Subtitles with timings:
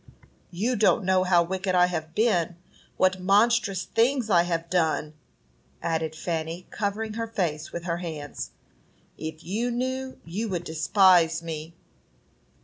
[0.49, 2.55] "You don't know how wicked I have been;
[2.97, 5.13] what monstrous things I have done,"
[5.79, 8.49] added Fanny, covering her face with her hands.
[9.19, 11.75] "If you knew, you would despise me."